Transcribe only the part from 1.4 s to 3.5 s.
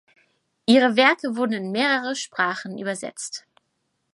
in mehrere Sprachen übersetzt.